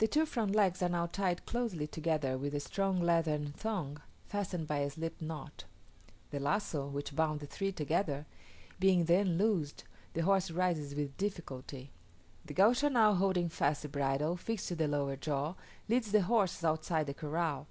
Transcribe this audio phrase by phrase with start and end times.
[0.00, 4.66] The two front legs are now tied closely together with a strong leathern thong, fastened
[4.66, 5.64] by a slip knot.
[6.30, 8.26] The lazo, which bound the three together,
[8.78, 11.90] being then loosed, the horse rises with difficulty.
[12.44, 15.54] The Gaucho now holding fast the bridle fixed to the lower jaw,
[15.88, 17.66] leads the horse outside the corral.